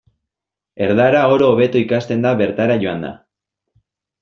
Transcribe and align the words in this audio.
Erdara 0.85 1.21
oro 1.35 1.51
hobeto 1.51 1.81
ikasten 1.83 2.27
da 2.29 2.33
bertara 2.41 2.81
joanda. 2.87 3.15